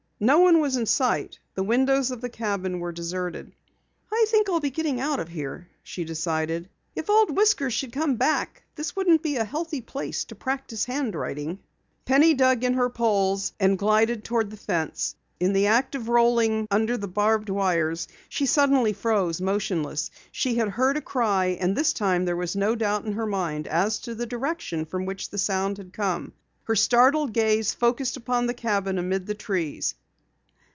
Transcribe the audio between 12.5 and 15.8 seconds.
in her poles and glided toward the fence. In the